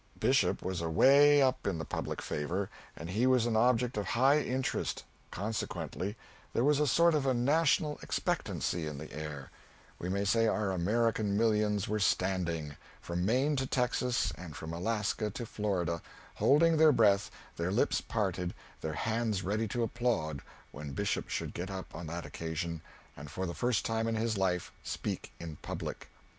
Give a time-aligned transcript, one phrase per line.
[0.19, 4.39] Bishop was away up in the public favor, and he was an object of high
[4.41, 6.17] interest, consequently
[6.53, 9.51] there was a sort of national expectancy in the air;
[9.99, 15.29] we may say our American millions were standing, from Maine to Texas and from Alaska
[15.29, 16.01] to Florida,
[16.33, 20.41] holding their breath, their lips parted, their hands ready to applaud
[20.71, 22.81] when Bishop should get up on that occasion,
[23.15, 26.09] and for the first time in his life speak in public.